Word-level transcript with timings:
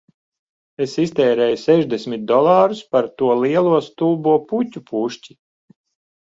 Es 0.85 0.93
iztērēju 1.01 1.59
sešdesmit 1.63 2.23
dolārus 2.31 2.81
par 2.95 3.11
to 3.23 3.29
lielo 3.43 3.75
stulbo 3.89 4.35
puķu 4.49 4.83
pušķi 4.91 5.39